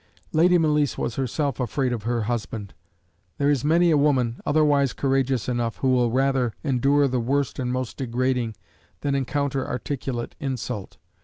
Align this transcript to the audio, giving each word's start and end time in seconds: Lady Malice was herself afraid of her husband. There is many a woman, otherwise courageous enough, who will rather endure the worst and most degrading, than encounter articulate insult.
Lady 0.31 0.57
Malice 0.57 0.97
was 0.97 1.13
herself 1.15 1.59
afraid 1.59 1.93
of 1.93 2.01
her 2.01 2.23
husband. 2.23 2.73
There 3.37 3.51
is 3.51 3.63
many 3.63 3.91
a 3.91 3.97
woman, 3.97 4.41
otherwise 4.47 4.93
courageous 4.93 5.47
enough, 5.47 5.77
who 5.77 5.89
will 5.89 6.09
rather 6.09 6.53
endure 6.63 7.07
the 7.07 7.19
worst 7.19 7.59
and 7.59 7.71
most 7.71 7.97
degrading, 7.97 8.55
than 9.01 9.13
encounter 9.13 9.67
articulate 9.67 10.33
insult. 10.39 10.97